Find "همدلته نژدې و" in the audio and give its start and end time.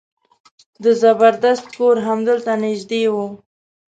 2.07-3.15